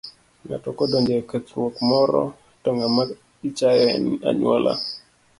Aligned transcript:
Ng'ato 0.43 0.69
kodonjo 0.77 1.13
e 1.21 1.23
kethruok 1.29 1.75
moro 1.89 2.23
to 2.61 2.69
ng'ama 2.77 3.03
ichayo 3.47 3.85
en 3.95 4.05
anyuola. 4.29 4.73